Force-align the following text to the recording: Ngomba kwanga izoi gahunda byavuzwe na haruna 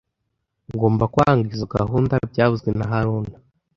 Ngomba 0.73 1.03
kwanga 1.13 1.45
izoi 1.53 1.71
gahunda 1.75 2.13
byavuzwe 2.31 2.69
na 2.77 2.85
haruna 2.91 3.35